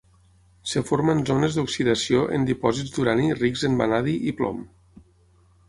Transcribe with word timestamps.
Es 0.69 0.85
forma 0.87 1.13
en 1.17 1.21
zones 1.29 1.57
d’oxidació 1.57 2.23
en 2.39 2.49
dipòsits 2.49 2.97
d’urani 2.97 3.29
rics 3.43 3.69
en 3.71 3.79
vanadi 3.83 4.19
i 4.33 4.37
plom. 4.41 4.67